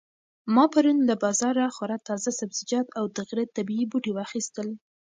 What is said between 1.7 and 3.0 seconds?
خورا تازه سبزیجات